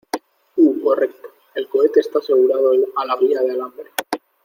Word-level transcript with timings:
Uh, 0.55 0.81
correcto. 0.81 1.29
El 1.53 1.69
cohete 1.69 1.99
esta 1.99 2.17
asegurado 2.17 2.71
a 2.95 3.05
la 3.05 3.17
guia 3.17 3.41
de 3.43 3.51
alambre. 3.51 3.91